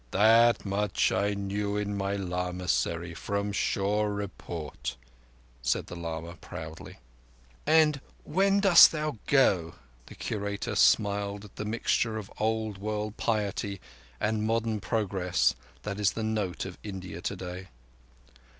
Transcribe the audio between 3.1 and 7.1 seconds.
from sure report," said the lama proudly.